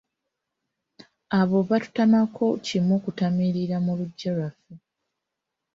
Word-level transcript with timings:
Abo 1.39 1.57
baatutamako 1.67 2.45
kimu 2.65 2.95
kutamiirira 3.03 3.77
mu 3.85 3.91
luggya 3.99 4.31
lwaffe. 4.35 4.73